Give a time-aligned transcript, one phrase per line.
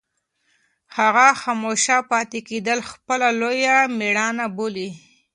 [0.97, 4.89] هغه خاموشه پاتې کېدل خپله لویه مېړانه بولي.